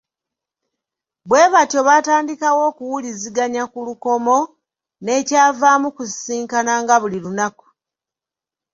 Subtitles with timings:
[1.29, 4.37] Bwe batyo baatandikawo okuwuliziganya ku lukomo
[5.05, 7.65] nekyavaamu kusisinkananga buli lunaku.